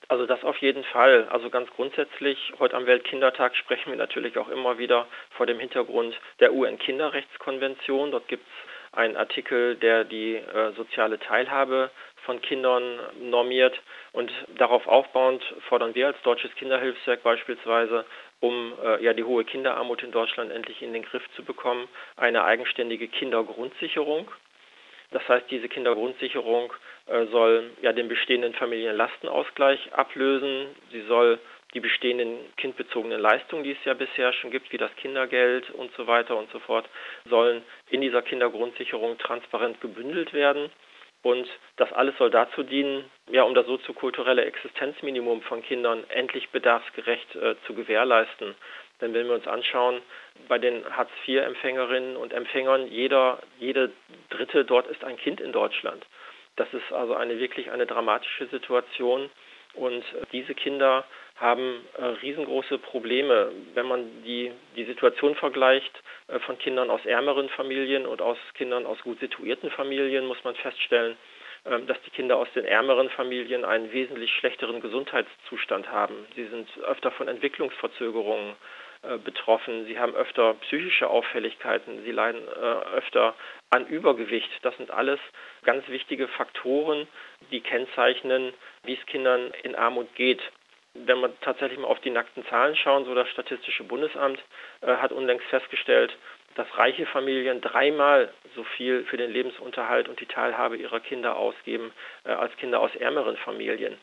Also 0.08 0.26
das 0.26 0.44
auf 0.44 0.58
jeden 0.60 0.84
Fall. 0.84 1.28
Also 1.30 1.50
ganz 1.50 1.70
grundsätzlich, 1.72 2.54
heute 2.60 2.76
am 2.76 2.86
Weltkindertag 2.86 3.56
sprechen 3.56 3.90
wir 3.90 3.98
natürlich 3.98 4.38
auch 4.38 4.50
immer 4.50 4.78
wieder 4.78 5.08
vor 5.32 5.46
dem 5.46 5.60
Hintergrund 5.60 6.20
der 6.40 6.54
UN-Kinderrechtskonvention. 6.54 8.12
Dort 8.12 8.28
gibt 8.28 8.46
es 8.46 8.98
einen 8.98 9.18
Artikel, 9.18 9.76
der 9.76 10.04
die 10.04 10.36
äh, 10.36 10.72
soziale 10.74 11.20
Teilhabe 11.20 11.90
von 12.26 12.42
Kindern 12.42 13.00
normiert. 13.20 13.80
Und 14.12 14.32
darauf 14.58 14.88
aufbauend 14.88 15.44
fordern 15.68 15.96
wir 15.96 16.08
als 16.08 16.22
Deutsches 16.22 16.54
Kinderhilfswerk 16.56 17.24
beispielsweise, 17.24 18.06
um 18.40 18.74
äh, 18.84 19.04
ja 19.04 19.14
die 19.14 19.24
hohe 19.24 19.44
Kinderarmut 19.44 20.04
in 20.04 20.12
Deutschland 20.12 20.52
endlich 20.52 20.82
in 20.82 20.94
den 20.94 21.04
Griff 21.04 21.24
zu 21.36 21.44
bekommen, 21.44 21.88
eine 22.16 22.44
eigenständige 22.44 23.08
Kindergrundsicherung. 23.08 24.30
Das 25.16 25.26
heißt, 25.30 25.50
diese 25.50 25.70
Kindergrundsicherung 25.70 26.74
äh, 27.06 27.26
soll 27.28 27.72
ja 27.82 27.94
den 27.94 28.10
bestehenden 28.10 28.54
Familienlastenausgleich 28.54 29.94
ablösen. 29.94 30.76
Sie 30.92 31.04
soll 31.04 31.40
die 31.74 31.80
bestehenden 31.80 32.38
kindbezogenen 32.58 33.22
Leistungen, 33.22 33.64
die 33.64 33.72
es 33.72 33.86
ja 33.86 33.94
bisher 33.94 34.34
schon 34.34 34.52
gibt, 34.52 34.74
wie 34.74 34.78
das 34.78 34.94
Kindergeld 34.98 35.70
und 35.70 35.90
so 35.96 36.06
weiter 36.08 36.36
und 36.36 36.52
so 36.52 36.60
fort, 36.60 36.90
sollen 37.30 37.64
in 37.90 38.02
dieser 38.02 38.24
Kindergrundsicherung 38.24 39.18
transparent 39.18 39.80
gebündelt 39.80 40.34
werden. 40.34 40.70
Und 41.22 41.48
das 41.78 41.94
alles 41.94 42.18
soll 42.18 42.30
dazu 42.30 42.64
dienen, 42.64 43.10
ja, 43.32 43.44
um 43.44 43.56
das 43.56 43.68
soziokulturelle 43.68 44.44
Existenzminimum 44.44 45.44
von 45.44 45.64
Kindern 45.64 46.04
endlich 46.10 46.50
bedarfsgerecht 46.50 47.36
äh, 47.38 47.56
zu 47.66 47.74
gewährleisten. 47.74 48.54
Denn 49.02 49.14
wenn 49.14 49.28
wir 49.28 49.36
uns 49.36 49.48
anschauen, 49.48 50.02
bei 50.48 50.58
den 50.58 50.84
Hartz-IV-Empfängerinnen 50.96 52.16
und 52.16 52.34
Empfängern, 52.34 52.88
jeder, 52.88 53.40
jede 53.60 53.92
Dritte 54.30 54.66
dort 54.66 54.88
ist 54.88 55.04
ein 55.04 55.18
Kind 55.18 55.42
in 55.42 55.52
Deutschland. 55.52 56.06
Das 56.56 56.74
ist 56.74 56.92
also 56.92 57.16
eine 57.16 57.40
wirklich 57.40 57.72
eine 57.72 57.86
dramatische 57.86 58.48
Situation. 58.48 59.30
Und 59.74 60.02
äh, 60.02 60.26
diese 60.32 60.54
Kinder 60.54 61.06
haben 61.36 61.82
äh, 61.98 62.06
riesengroße 62.06 62.78
Probleme. 62.78 63.52
Wenn 63.74 63.88
man 63.88 64.24
die, 64.24 64.52
die 64.76 64.86
Situation 64.86 65.36
vergleicht 65.36 65.92
äh, 66.28 66.40
von 66.40 66.58
Kindern 66.58 66.90
aus 66.90 67.06
ärmeren 67.06 67.50
Familien 67.50 68.06
und 68.06 68.22
aus 68.22 68.38
Kindern 68.54 68.86
aus 68.86 69.02
gut 69.02 69.20
situierten 69.20 69.70
Familien, 69.72 70.26
muss 70.28 70.42
man 70.46 70.56
feststellen, 70.56 71.18
äh, 71.66 71.82
dass 71.82 72.02
die 72.04 72.12
Kinder 72.12 72.38
aus 72.38 72.48
den 72.56 72.64
ärmeren 72.64 73.10
Familien 73.10 73.66
einen 73.66 73.92
wesentlich 73.92 74.32
schlechteren 74.36 74.80
Gesundheitszustand 74.80 75.92
haben. 75.92 76.26
Sie 76.36 76.46
sind 76.46 76.70
öfter 76.86 77.12
von 77.12 77.28
Entwicklungsverzögerungen 77.28 78.56
betroffen. 79.24 79.86
Sie 79.86 80.00
haben 80.00 80.16
öfter 80.16 80.54
psychische 80.56 81.10
Auffälligkeiten. 81.10 82.04
Sie 82.04 82.12
leiden 82.12 82.42
äh, 82.48 82.96
öfter 82.98 83.36
an 83.70 83.88
Übergewicht. 83.88 84.50
Das 84.62 84.76
sind 84.78 84.92
alles 84.92 85.20
ganz 85.64 85.88
wichtige 85.88 86.28
Faktoren, 86.28 87.08
die 87.52 87.62
kennzeichnen, 87.62 88.54
wie 88.84 88.94
es 88.94 89.06
Kindern 89.06 89.52
in 89.64 89.76
Armut 89.76 90.14
geht. 90.16 90.42
Wenn 90.94 91.20
man 91.20 91.34
tatsächlich 91.42 91.80
mal 91.80 91.88
auf 91.88 92.00
die 92.00 92.10
nackten 92.10 92.46
Zahlen 92.46 92.76
schauen, 92.76 93.06
so 93.06 93.14
das 93.14 93.30
Statistische 93.30 93.84
Bundesamt 93.84 94.40
äh, 94.82 94.96
hat 94.96 95.12
unlängst 95.12 95.46
festgestellt, 95.48 96.16
dass 96.56 96.78
reiche 96.78 97.06
Familien 97.06 97.60
dreimal 97.60 98.34
so 98.56 98.64
viel 98.64 99.04
für 99.06 99.18
den 99.18 99.32
Lebensunterhalt 99.32 100.08
und 100.08 100.22
die 100.22 100.26
Teilhabe 100.26 100.78
ihrer 100.78 101.02
Kinder 101.02 101.36
ausgeben 101.36 101.92
äh, 102.24 102.32
als 102.32 102.56
Kinder 102.58 102.80
aus 102.80 102.96
ärmeren 102.96 103.36
Familien. 103.38 103.98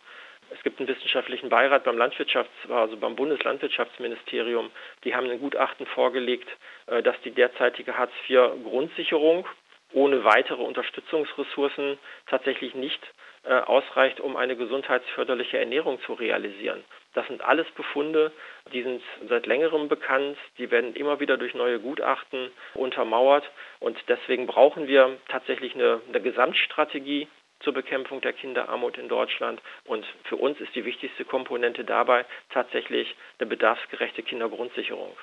Es 0.55 0.63
gibt 0.63 0.79
einen 0.79 0.89
wissenschaftlichen 0.89 1.49
Beirat 1.49 1.85
beim 1.85 1.97
Landwirtschafts-, 1.97 2.71
also 2.71 2.97
beim 2.97 3.17
Bundeslandwirtschaftsministerium. 3.17 4.71
Die 5.05 5.15
haben 5.15 5.31
ein 5.31 5.41
Gutachten 5.41 5.87
vorgelegt, 5.87 6.49
äh, 6.87 7.03
dass 7.03 7.21
die 7.23 7.31
derzeitige 7.31 7.97
Hartz-IV-Grundsicherung 7.97 9.47
ohne 9.93 10.25
weitere 10.25 10.63
Unterstützungsressourcen 10.63 11.99
tatsächlich 12.27 12.75
nicht 12.75 13.01
äh, 13.45 13.55
ausreicht, 13.55 14.21
um 14.21 14.37
eine 14.37 14.57
gesundheitsförderliche 14.57 15.59
Ernährung 15.59 16.01
zu 16.03 16.15
realisieren. 16.15 16.85
Das 17.15 17.27
sind 17.27 17.43
alles 17.43 17.67
Befunde, 17.73 18.33
die 18.73 18.83
sind 18.83 19.03
seit 19.29 19.47
längerem 19.47 19.89
bekannt, 19.89 20.39
die 20.59 20.71
werden 20.71 20.95
immer 20.95 21.21
wieder 21.21 21.37
durch 21.37 21.53
neue 21.53 21.79
Gutachten 21.79 22.51
untermauert 22.75 23.45
und 23.81 23.99
deswegen 24.09 24.47
brauchen 24.47 24.87
wir 24.87 25.19
tatsächlich 25.29 25.75
eine, 25.75 26.01
eine 26.09 26.23
Gesamtstrategie 26.23 27.29
zur 27.63 27.73
Bekämpfung 27.73 28.21
der 28.21 28.33
Kinderarmut 28.33 28.99
in 28.99 29.09
Deutschland. 29.09 29.61
Und 29.85 30.07
für 30.25 30.37
uns 30.37 30.61
ist 30.61 30.75
die 30.75 30.85
wichtigste 30.85 31.25
Komponente 31.25 31.85
dabei 31.85 32.25
tatsächlich 32.51 33.15
eine 33.39 33.49
bedarfsgerechte 33.49 34.23
Kindergrundsicherung. 34.23 35.17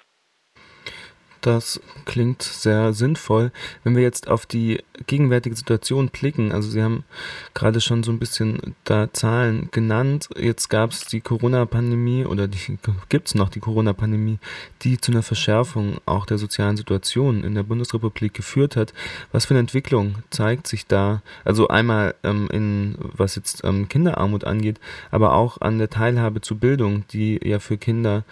Das 1.42 1.80
klingt 2.06 2.42
sehr 2.44 2.94
sinnvoll. 2.94 3.52
Wenn 3.84 3.96
wir 3.96 4.04
jetzt 4.04 4.28
auf 4.28 4.46
die 4.46 4.84
gegenwärtige 5.08 5.56
Situation 5.56 6.10
blicken, 6.10 6.52
also 6.52 6.70
Sie 6.70 6.84
haben 6.84 7.06
gerade 7.54 7.80
schon 7.80 8.04
so 8.04 8.12
ein 8.12 8.20
bisschen 8.20 8.76
da 8.84 9.12
Zahlen 9.14 9.70
genannt. 9.72 10.28
Jetzt 10.38 10.70
gab 10.70 10.92
es 10.92 11.06
die 11.06 11.22
Corona-Pandemie 11.22 12.26
oder 12.26 12.50
gibt 13.10 13.28
es 13.28 13.36
noch 13.36 13.50
die 13.50 13.62
Corona-Pandemie, 13.62 14.40
die 14.82 15.00
zu 15.00 15.12
einer 15.12 15.24
Verschärfung 15.24 16.00
auch 16.06 16.26
der 16.26 16.38
sozialen 16.38 16.76
Situation 16.76 17.44
in 17.44 17.56
der 17.56 17.64
Bundesrepublik 17.64 18.34
geführt 18.34 18.76
hat. 18.76 18.94
Was 19.32 19.46
für 19.46 19.54
eine 19.54 19.62
Entwicklung 19.62 20.16
zeigt 20.32 20.68
sich 20.68 20.88
da? 20.88 21.22
Also 21.46 21.70
einmal 21.70 22.16
ähm, 22.24 22.50
in 22.52 22.96
was 23.00 23.36
jetzt 23.36 23.64
ähm, 23.64 23.88
Kinderarmut 23.88 24.44
angeht, 24.44 24.80
aber 25.12 25.34
auch 25.36 25.62
an 25.62 25.78
der 25.78 25.90
Teilhabe 25.90 26.42
zu 26.42 26.58
Bildung, 26.58 27.06
die 27.14 27.40
ja 27.44 27.60
für 27.60 27.78
Kinder 27.78 28.24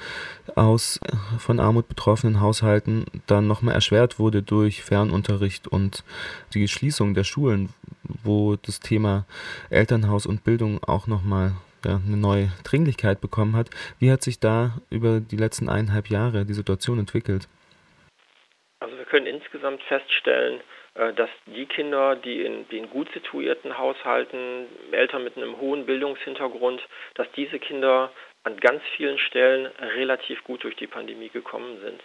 aus 0.56 1.00
äh, 1.04 1.16
von 1.40 1.60
Armut 1.60 1.88
betroffenen 1.88 2.42
Haushalten 2.42 2.97
dann 3.28 3.48
nochmal 3.48 3.76
erschwert 3.76 4.20
wurde 4.20 4.42
durch 4.42 4.84
Fernunterricht 4.84 5.68
und 5.68 6.04
die 6.54 6.68
Schließung 6.68 7.14
der 7.14 7.24
Schulen, 7.24 7.70
wo 8.24 8.56
das 8.56 8.80
Thema 8.80 9.26
Elternhaus 9.70 10.26
und 10.26 10.44
Bildung 10.44 10.84
auch 10.84 11.08
nochmal 11.08 11.54
ja, 11.86 12.00
eine 12.06 12.18
neue 12.18 12.50
Dringlichkeit 12.64 13.22
bekommen 13.22 13.56
hat. 13.56 13.70
Wie 14.00 14.12
hat 14.12 14.22
sich 14.22 14.40
da 14.40 14.78
über 14.90 15.20
die 15.20 15.38
letzten 15.38 15.70
eineinhalb 15.70 16.10
Jahre 16.10 16.46
die 16.46 16.54
Situation 16.54 17.00
entwickelt? 17.00 17.48
Also 18.80 18.98
wir 18.98 19.06
können 19.06 19.26
insgesamt 19.26 19.82
feststellen, 19.84 20.62
äh, 20.96 21.14
dass 21.14 21.30
die 21.46 21.66
Kinder, 21.66 22.16
die 22.16 22.44
in, 22.44 22.68
die 22.70 22.78
in 22.78 22.90
gut 22.90 23.10
situierten 23.14 23.78
Haushalten, 23.78 24.68
Eltern 24.92 25.24
mit 25.24 25.38
einem 25.38 25.58
hohen 25.58 25.86
Bildungshintergrund, 25.86 26.82
dass 27.16 27.28
diese 27.36 27.60
Kinder 27.60 28.12
an 28.44 28.58
ganz 28.58 28.82
vielen 28.96 29.20
Stellen 29.20 29.68
relativ 29.96 30.44
gut 30.44 30.64
durch 30.64 30.76
die 30.76 30.88
Pandemie 30.88 31.30
gekommen 31.30 31.80
sind. 31.82 32.02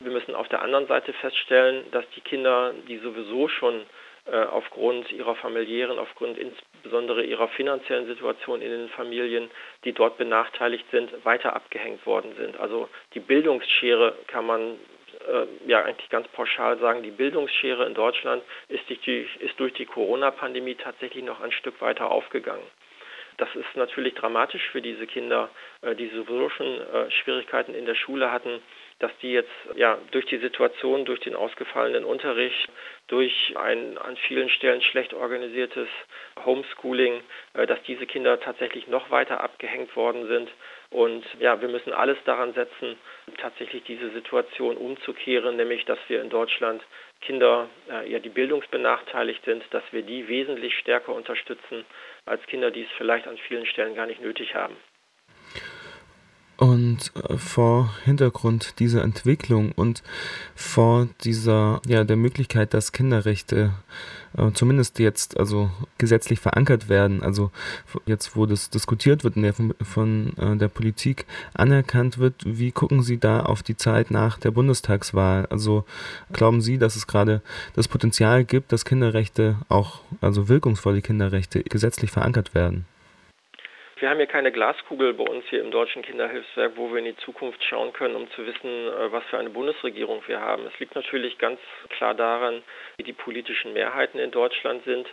Wir 0.00 0.12
müssen 0.12 0.36
auf 0.36 0.48
der 0.48 0.62
anderen 0.62 0.86
Seite 0.86 1.12
feststellen, 1.12 1.84
dass 1.90 2.08
die 2.10 2.20
Kinder, 2.20 2.72
die 2.86 2.98
sowieso 2.98 3.48
schon 3.48 3.84
äh, 4.26 4.44
aufgrund 4.44 5.10
ihrer 5.10 5.34
familiären, 5.34 5.98
aufgrund 5.98 6.38
insbesondere 6.38 7.24
ihrer 7.24 7.48
finanziellen 7.48 8.06
Situation 8.06 8.62
in 8.62 8.70
den 8.70 8.88
Familien, 8.90 9.50
die 9.84 9.92
dort 9.92 10.16
benachteiligt 10.16 10.84
sind, 10.92 11.24
weiter 11.24 11.56
abgehängt 11.56 12.06
worden 12.06 12.32
sind. 12.36 12.60
Also 12.60 12.88
die 13.14 13.20
Bildungsschere 13.20 14.14
kann 14.28 14.46
man 14.46 14.78
äh, 15.26 15.46
ja 15.66 15.82
eigentlich 15.82 16.10
ganz 16.10 16.28
pauschal 16.28 16.78
sagen, 16.78 17.02
die 17.02 17.10
Bildungsschere 17.10 17.84
in 17.84 17.94
Deutschland 17.94 18.44
ist 18.68 18.88
durch 18.88 19.00
die, 19.00 19.26
ist 19.40 19.58
durch 19.58 19.72
die 19.72 19.86
Corona-Pandemie 19.86 20.76
tatsächlich 20.76 21.24
noch 21.24 21.40
ein 21.40 21.50
Stück 21.52 21.80
weiter 21.80 22.10
aufgegangen. 22.10 22.62
Das 23.38 23.48
ist 23.54 23.76
natürlich 23.76 24.14
dramatisch 24.14 24.68
für 24.70 24.82
diese 24.82 25.06
Kinder, 25.06 25.48
äh, 25.80 25.94
die 25.94 26.08
sowieso 26.08 26.50
schon 26.50 26.66
äh, 26.66 27.10
Schwierigkeiten 27.10 27.74
in 27.74 27.86
der 27.86 27.94
Schule 27.94 28.30
hatten, 28.30 28.60
dass 28.98 29.12
die 29.22 29.32
jetzt 29.32 29.50
ja 29.76 29.98
durch 30.10 30.26
die 30.26 30.38
Situation, 30.38 31.04
durch 31.04 31.20
den 31.20 31.36
ausgefallenen 31.36 32.04
Unterricht, 32.04 32.68
durch 33.06 33.54
ein 33.56 33.96
an 33.98 34.16
vielen 34.16 34.50
Stellen 34.50 34.82
schlecht 34.82 35.14
organisiertes 35.14 35.88
Homeschooling, 36.44 37.22
äh, 37.54 37.66
dass 37.66 37.82
diese 37.84 38.06
Kinder 38.06 38.40
tatsächlich 38.40 38.88
noch 38.88 39.10
weiter 39.10 39.40
abgehängt 39.40 39.94
worden 39.96 40.26
sind. 40.26 40.50
Und 40.90 41.24
ja, 41.38 41.60
wir 41.60 41.68
müssen 41.68 41.92
alles 41.92 42.18
daran 42.24 42.54
setzen, 42.54 42.96
tatsächlich 43.38 43.84
diese 43.84 44.10
Situation 44.10 44.76
umzukehren, 44.76 45.56
nämlich 45.56 45.84
dass 45.84 45.98
wir 46.08 46.20
in 46.22 46.30
Deutschland 46.30 46.82
Kinder, 47.20 47.68
äh, 47.90 48.10
ja, 48.10 48.18
die 48.18 48.28
bildungsbenachteiligt 48.28 49.44
sind, 49.44 49.64
dass 49.70 49.82
wir 49.90 50.02
die 50.02 50.28
wesentlich 50.28 50.76
stärker 50.78 51.14
unterstützen 51.14 51.84
als 52.26 52.44
Kinder, 52.46 52.70
die 52.70 52.82
es 52.82 52.90
vielleicht 52.96 53.26
an 53.26 53.38
vielen 53.38 53.66
Stellen 53.66 53.94
gar 53.94 54.06
nicht 54.06 54.20
nötig 54.20 54.54
haben. 54.54 54.76
Und 56.58 57.12
äh, 57.14 57.38
vor 57.38 57.94
Hintergrund 58.04 58.80
dieser 58.80 59.04
Entwicklung 59.04 59.70
und 59.72 60.02
vor 60.56 61.08
dieser, 61.22 61.80
ja, 61.86 62.02
der 62.02 62.16
Möglichkeit, 62.16 62.74
dass 62.74 62.90
Kinderrechte 62.90 63.70
äh, 64.36 64.50
zumindest 64.52 64.98
jetzt 64.98 65.38
also 65.38 65.70
gesetzlich 65.98 66.40
verankert 66.40 66.88
werden, 66.88 67.22
also 67.22 67.52
jetzt, 68.06 68.34
wo 68.34 68.44
das 68.44 68.70
diskutiert 68.70 69.22
wird 69.22 69.36
und 69.36 69.42
der 69.42 69.54
von, 69.54 69.72
von 69.80 70.36
äh, 70.36 70.56
der 70.56 70.66
Politik 70.66 71.26
anerkannt 71.54 72.18
wird, 72.18 72.34
wie 72.44 72.72
gucken 72.72 73.04
Sie 73.04 73.18
da 73.18 73.40
auf 73.40 73.62
die 73.62 73.76
Zeit 73.76 74.10
nach 74.10 74.36
der 74.36 74.50
Bundestagswahl? 74.50 75.46
Also 75.46 75.84
glauben 76.32 76.60
Sie, 76.60 76.76
dass 76.76 76.96
es 76.96 77.06
gerade 77.06 77.40
das 77.74 77.86
Potenzial 77.86 78.44
gibt, 78.44 78.72
dass 78.72 78.84
Kinderrechte 78.84 79.58
auch, 79.68 80.00
also 80.20 80.48
wirkungsvolle 80.48 81.02
Kinderrechte 81.02 81.62
gesetzlich 81.62 82.10
verankert 82.10 82.52
werden? 82.56 82.84
Wir 84.00 84.10
haben 84.10 84.18
hier 84.18 84.26
keine 84.26 84.52
Glaskugel 84.52 85.12
bei 85.14 85.24
uns 85.24 85.44
hier 85.50 85.60
im 85.60 85.72
Deutschen 85.72 86.02
Kinderhilfswerk, 86.02 86.76
wo 86.76 86.92
wir 86.92 86.98
in 86.98 87.06
die 87.06 87.16
Zukunft 87.16 87.62
schauen 87.64 87.92
können, 87.92 88.14
um 88.14 88.30
zu 88.30 88.46
wissen, 88.46 88.68
äh, 88.68 89.10
was 89.10 89.24
für 89.24 89.38
eine 89.38 89.50
Bundesregierung 89.50 90.22
wir 90.28 90.40
haben. 90.40 90.66
Es 90.66 90.78
liegt 90.78 90.94
natürlich 90.94 91.36
ganz 91.38 91.58
klar 91.88 92.14
daran, 92.14 92.62
wie 92.96 93.02
die 93.02 93.12
politischen 93.12 93.72
Mehrheiten 93.72 94.20
in 94.20 94.30
Deutschland 94.30 94.84
sind. 94.84 95.08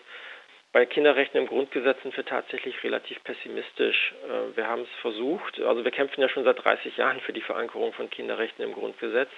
Bei 0.72 0.86
Kinderrechten 0.86 1.40
im 1.40 1.48
Grundgesetz 1.48 2.00
sind 2.04 2.16
wir 2.16 2.26
tatsächlich 2.26 2.84
relativ 2.84 3.24
pessimistisch. 3.24 4.14
Äh, 4.28 4.56
wir 4.56 4.68
haben 4.68 4.84
es 4.84 5.02
versucht, 5.02 5.60
also 5.62 5.84
wir 5.84 5.92
kämpfen 5.92 6.22
ja 6.22 6.30
schon 6.30 6.44
seit 6.44 6.64
30 6.64 6.98
Jahren 6.98 7.22
für 7.22 7.34
die 7.34 7.42
Verankerung 7.42 7.92
von 7.94 8.12
Kinderrechten 8.12 8.64
im 8.64 8.74
Grundgesetz. 8.74 9.30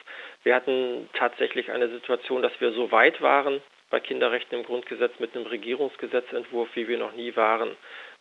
Wir 0.44 0.56
hatten 0.56 1.10
tatsächlich 1.14 1.72
eine 1.72 1.88
Situation, 1.88 2.42
dass 2.42 2.60
wir 2.60 2.74
so 2.74 2.92
weit 2.92 3.22
waren 3.22 3.62
bei 3.90 4.00
Kinderrechten 4.02 4.60
im 4.60 4.66
Grundgesetz 4.66 5.14
mit 5.20 5.36
einem 5.36 5.46
Regierungsgesetzentwurf, 5.46 6.70
wie 6.74 6.88
wir 6.88 6.98
noch 6.98 7.14
nie 7.14 7.36
waren. 7.36 7.78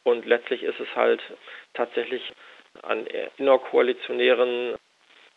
Und 0.07 0.25
letztlich 0.25 0.63
ist 0.63 0.79
es 0.79 0.95
halt 0.95 1.21
tatsächlich 1.75 2.23
an 2.83 3.09
innerkoalitionären 3.39 4.77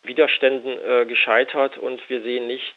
Widerständen 0.04 0.78
äh, 0.78 1.06
gescheitert. 1.06 1.76
Und 1.76 2.08
wir 2.08 2.22
sehen 2.22 2.46
nicht, 2.46 2.72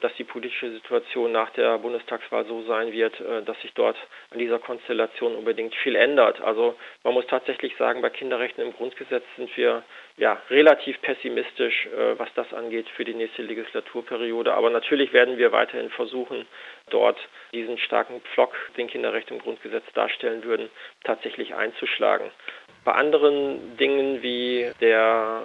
dass 0.00 0.14
die 0.14 0.24
politische 0.24 0.70
Situation 0.72 1.32
nach 1.32 1.50
der 1.50 1.78
Bundestagswahl 1.78 2.44
so 2.46 2.62
sein 2.62 2.92
wird, 2.92 3.20
äh, 3.20 3.42
dass 3.42 3.60
sich 3.62 3.72
dort 3.74 3.96
an 4.30 4.38
dieser 4.38 4.58
Konstellation 4.58 5.34
unbedingt 5.34 5.74
viel 5.76 5.96
ändert. 5.96 6.40
Also 6.40 6.74
man 7.04 7.14
muss 7.14 7.26
tatsächlich 7.26 7.76
sagen, 7.76 8.02
bei 8.02 8.10
Kinderrechten 8.10 8.62
im 8.62 8.72
Grundgesetz 8.72 9.24
sind 9.36 9.54
wir 9.56 9.82
ja 10.16 10.40
relativ 10.50 11.00
pessimistisch, 11.02 11.86
äh, 11.86 12.18
was 12.18 12.28
das 12.34 12.52
angeht 12.52 12.88
für 12.90 13.04
die 13.04 13.14
nächste 13.14 13.42
Legislaturperiode. 13.42 14.54
Aber 14.54 14.70
natürlich 14.70 15.12
werden 15.12 15.38
wir 15.38 15.52
weiterhin 15.52 15.90
versuchen, 15.90 16.46
dort 16.90 17.18
diesen 17.52 17.78
starken 17.78 18.20
Pflock, 18.32 18.54
den 18.76 18.88
Kinderrechte 18.88 19.34
im 19.34 19.40
Grundgesetz 19.40 19.84
darstellen 19.94 20.44
würden, 20.44 20.70
tatsächlich 21.04 21.54
einzuschlagen. 21.54 22.30
Bei 22.84 22.92
anderen 22.92 23.76
Dingen 23.76 24.22
wie 24.22 24.70
der 24.80 25.42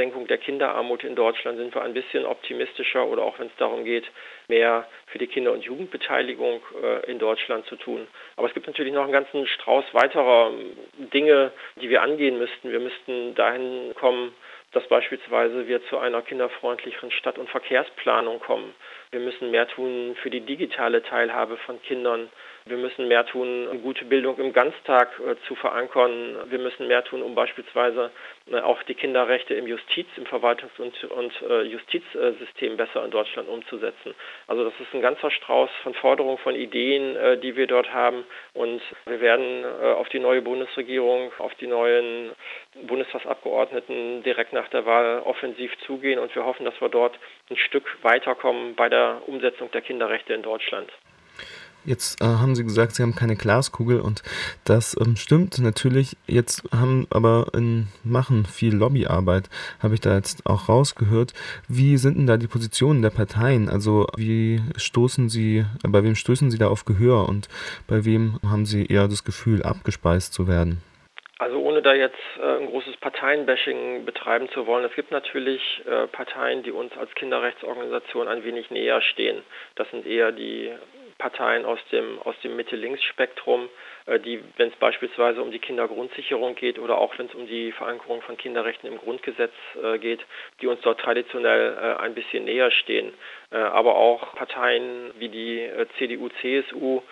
Senkung 0.00 0.26
der 0.26 0.38
Kinderarmut 0.38 1.04
in 1.04 1.14
Deutschland 1.14 1.58
sind 1.58 1.74
wir 1.74 1.82
ein 1.82 1.92
bisschen 1.92 2.24
optimistischer 2.24 3.06
oder 3.06 3.22
auch 3.22 3.38
wenn 3.38 3.48
es 3.48 3.56
darum 3.58 3.84
geht, 3.84 4.10
mehr 4.48 4.88
für 5.08 5.18
die 5.18 5.26
Kinder- 5.26 5.52
und 5.52 5.62
Jugendbeteiligung 5.62 6.62
äh, 6.82 7.10
in 7.10 7.18
Deutschland 7.18 7.66
zu 7.66 7.76
tun. 7.76 8.06
Aber 8.36 8.48
es 8.48 8.54
gibt 8.54 8.66
natürlich 8.66 8.94
noch 8.94 9.02
einen 9.02 9.12
ganzen 9.12 9.46
Strauß 9.46 9.84
weiterer 9.92 10.52
Dinge, 11.12 11.52
die 11.82 11.90
wir 11.90 12.00
angehen 12.00 12.38
müssten. 12.38 12.72
Wir 12.72 12.80
müssten 12.80 13.34
dahin 13.34 13.94
kommen, 13.94 14.34
dass 14.72 14.86
beispielsweise 14.88 15.66
wir 15.66 15.84
zu 15.88 15.98
einer 15.98 16.22
kinderfreundlicheren 16.22 17.10
Stadt- 17.10 17.38
und 17.38 17.50
Verkehrsplanung 17.50 18.40
kommen. 18.40 18.72
Wir 19.10 19.20
müssen 19.20 19.50
mehr 19.50 19.66
tun 19.66 20.16
für 20.22 20.30
die 20.30 20.42
digitale 20.42 21.02
Teilhabe 21.02 21.56
von 21.66 21.82
Kindern. 21.82 22.30
Wir 22.66 22.76
müssen 22.76 23.08
mehr 23.08 23.26
tun, 23.26 23.66
um 23.66 23.82
gute 23.82 24.04
Bildung 24.04 24.38
im 24.38 24.52
Ganztag 24.52 25.08
äh, 25.18 25.34
zu 25.48 25.56
verankern. 25.56 26.36
Wir 26.48 26.60
müssen 26.60 26.86
mehr 26.86 27.02
tun, 27.02 27.22
um 27.22 27.34
beispielsweise 27.34 28.12
auch 28.54 28.82
die 28.84 28.94
Kinderrechte 28.94 29.54
im 29.54 29.66
Justiz, 29.66 30.06
im 30.16 30.24
Verwaltungs- 30.24 30.78
und, 30.78 31.04
und 31.04 31.32
äh, 31.42 31.62
Justizsystem 31.62 32.76
besser 32.76 33.04
in 33.04 33.10
Deutschland 33.10 33.48
umzusetzen. 33.48 34.14
Also 34.46 34.64
das 34.64 34.72
ist 34.80 34.92
ein 34.92 35.02
ganzer 35.02 35.30
Strauß 35.30 35.70
von 35.82 35.94
Forderungen, 35.94 36.38
von 36.38 36.54
Ideen, 36.54 37.16
äh, 37.16 37.38
die 37.38 37.56
wir 37.56 37.66
dort 37.66 37.92
haben. 37.92 38.24
Und 38.54 38.82
wir 39.06 39.20
werden 39.20 39.64
äh, 39.64 39.92
auf 39.92 40.08
die 40.08 40.18
neue 40.18 40.42
Bundesregierung, 40.42 41.32
auf 41.38 41.54
die 41.56 41.66
neuen 41.66 42.32
Bundestagsabgeordneten 42.82 44.22
direkt 44.22 44.52
nach 44.52 44.68
der 44.68 44.86
Wahl 44.86 45.22
offensiv 45.24 45.76
zugehen. 45.86 46.18
Und 46.18 46.34
wir 46.34 46.44
hoffen, 46.44 46.64
dass 46.64 46.80
wir 46.80 46.88
dort 46.88 47.18
ein 47.50 47.56
Stück 47.56 47.98
weiterkommen 48.02 48.74
bei 48.74 48.88
der 48.88 49.22
Umsetzung 49.26 49.70
der 49.70 49.82
Kinderrechte 49.82 50.34
in 50.34 50.42
Deutschland. 50.42 50.90
Jetzt 51.84 52.20
äh, 52.20 52.24
haben 52.24 52.54
Sie 52.54 52.64
gesagt, 52.64 52.94
Sie 52.94 53.02
haben 53.02 53.14
keine 53.14 53.36
Glaskugel 53.36 54.00
und 54.00 54.22
das 54.64 54.96
ähm, 55.00 55.16
stimmt 55.16 55.58
natürlich. 55.58 56.16
Jetzt 56.26 56.62
haben 56.72 57.06
aber 57.10 57.46
in 57.54 57.88
Machen 58.04 58.44
viel 58.44 58.74
Lobbyarbeit, 58.74 59.48
habe 59.82 59.94
ich 59.94 60.00
da 60.00 60.14
jetzt 60.14 60.44
auch 60.44 60.68
rausgehört. 60.68 61.32
Wie 61.68 61.96
sind 61.96 62.18
denn 62.18 62.26
da 62.26 62.36
die 62.36 62.48
Positionen 62.48 63.00
der 63.00 63.10
Parteien? 63.10 63.68
Also 63.70 64.06
wie 64.16 64.60
stoßen 64.76 65.30
Sie, 65.30 65.64
bei 65.82 66.04
wem 66.04 66.14
stoßen 66.14 66.50
Sie 66.50 66.58
da 66.58 66.68
auf 66.68 66.84
Gehör 66.84 67.28
und 67.28 67.48
bei 67.86 68.04
wem 68.04 68.38
haben 68.44 68.66
Sie 68.66 68.86
eher 68.86 69.08
das 69.08 69.24
Gefühl, 69.24 69.62
abgespeist 69.62 70.34
zu 70.34 70.46
werden? 70.46 70.82
Also 71.40 71.56
ohne 71.56 71.80
da 71.80 71.94
jetzt 71.94 72.20
äh, 72.38 72.58
ein 72.58 72.66
großes 72.66 72.98
Parteienbashing 72.98 74.04
betreiben 74.04 74.50
zu 74.50 74.66
wollen, 74.66 74.84
es 74.84 74.94
gibt 74.94 75.10
natürlich 75.10 75.62
äh, 75.86 76.06
Parteien, 76.08 76.62
die 76.62 76.70
uns 76.70 76.92
als 76.98 77.14
Kinderrechtsorganisation 77.14 78.28
ein 78.28 78.44
wenig 78.44 78.70
näher 78.70 79.00
stehen. 79.00 79.42
Das 79.74 79.90
sind 79.90 80.04
eher 80.04 80.32
die 80.32 80.70
Parteien 81.20 81.66
aus 81.66 81.78
dem, 81.92 82.18
aus 82.22 82.34
dem 82.42 82.56
Mitte-Links-Spektrum, 82.56 83.68
äh, 84.06 84.18
die, 84.18 84.42
wenn 84.56 84.68
es 84.68 84.76
beispielsweise 84.76 85.42
um 85.42 85.52
die 85.52 85.58
Kindergrundsicherung 85.58 86.54
geht 86.54 86.78
oder 86.78 86.98
auch 86.98 87.16
wenn 87.18 87.26
es 87.26 87.34
um 87.34 87.46
die 87.46 87.72
Verankerung 87.72 88.22
von 88.22 88.36
Kinderrechten 88.36 88.90
im 88.90 88.98
Grundgesetz 88.98 89.52
äh, 89.82 89.98
geht, 89.98 90.20
die 90.60 90.66
uns 90.66 90.80
dort 90.80 90.98
traditionell 90.98 91.76
äh, 91.76 92.02
ein 92.02 92.14
bisschen 92.14 92.44
näher 92.44 92.70
stehen. 92.70 93.12
Aber 93.52 93.96
auch 93.96 94.36
Parteien 94.36 95.10
wie 95.18 95.28
die 95.28 95.68
CDU, 95.98 96.28
CSU, 96.40 97.02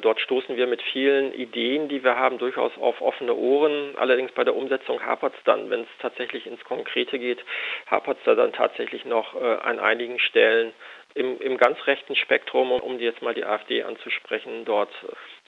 dort 0.00 0.20
stoßen 0.20 0.56
wir 0.56 0.68
mit 0.68 0.80
vielen 0.80 1.34
Ideen, 1.34 1.88
die 1.88 2.04
wir 2.04 2.14
haben, 2.16 2.38
durchaus 2.38 2.70
auf 2.78 3.00
offene 3.00 3.34
Ohren. 3.34 3.96
Allerdings 3.96 4.30
bei 4.30 4.44
der 4.44 4.54
Umsetzung 4.54 5.04
hapert 5.04 5.34
es 5.36 5.42
dann, 5.42 5.70
wenn 5.70 5.80
es 5.80 5.88
tatsächlich 5.98 6.46
ins 6.46 6.62
Konkrete 6.62 7.18
geht, 7.18 7.44
hapert 7.88 8.18
es 8.18 8.24
da 8.26 8.36
dann 8.36 8.52
tatsächlich 8.52 9.06
noch 9.06 9.34
an 9.34 9.80
einigen 9.80 10.20
Stellen 10.20 10.72
im, 11.18 11.40
im 11.40 11.56
ganz 11.56 11.78
rechten 11.86 12.14
Spektrum, 12.14 12.70
um 12.70 12.98
jetzt 13.00 13.22
mal 13.22 13.34
die 13.34 13.44
AfD 13.44 13.82
anzusprechen, 13.82 14.64
dort 14.64 14.90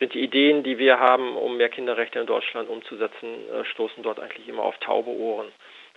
sind 0.00 0.12
die 0.14 0.20
Ideen, 0.20 0.64
die 0.64 0.78
wir 0.78 0.98
haben, 0.98 1.36
um 1.36 1.56
mehr 1.56 1.68
Kinderrechte 1.68 2.18
in 2.18 2.26
Deutschland 2.26 2.68
umzusetzen, 2.68 3.48
äh, 3.48 3.64
stoßen 3.64 4.02
dort 4.02 4.18
eigentlich 4.18 4.48
immer 4.48 4.64
auf 4.64 4.76
taube 4.78 5.10
Ohren. 5.10 5.52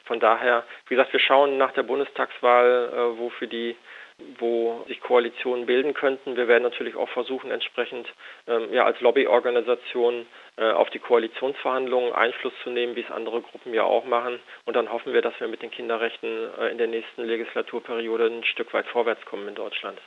Von 0.06 0.20
daher, 0.20 0.64
wie 0.88 0.96
gesagt, 0.96 1.14
wir 1.14 1.20
schauen 1.20 1.58
nach 1.58 1.72
der 1.72 1.84
Bundestagswahl, 1.84 2.92
äh, 2.94 3.18
wo 3.18 3.30
für 3.30 3.48
die 3.48 3.76
wo 4.40 4.84
sich 4.88 5.02
Koalitionen 5.02 5.66
bilden 5.66 5.94
könnten. 5.94 6.36
Wir 6.36 6.48
werden 6.48 6.64
natürlich 6.64 6.96
auch 6.96 7.10
versuchen, 7.10 7.52
entsprechend 7.52 8.08
ähm, 8.48 8.74
ja, 8.74 8.86
als 8.86 9.00
Lobbyorganisation 9.02 10.26
äh, 10.58 10.72
auf 10.72 10.90
die 10.92 11.00
Koalitionsverhandlungen 11.00 12.14
Einfluss 12.14 12.54
zu 12.64 12.70
nehmen, 12.70 12.96
wie 12.96 13.02
es 13.02 13.12
andere 13.12 13.42
Gruppen 13.42 13.74
ja 13.74 13.84
auch 13.84 14.06
machen. 14.06 14.40
Und 14.66 14.76
dann 14.76 14.92
hoffen 14.92 15.14
wir, 15.14 15.22
dass 15.22 15.40
wir 15.40 15.48
mit 15.48 15.62
den 15.62 15.72
Kinderrechten 15.72 16.50
äh, 16.60 16.68
in 16.70 16.78
der 16.78 16.88
nächsten 16.88 17.24
Legislaturperiode 17.24 18.28
ein 18.28 18.44
Stück 18.44 18.74
weit 18.74 18.88
vorwärts 18.88 19.26
kommen 19.26 19.48
in 19.48 19.56
Deutschland. 19.56 20.00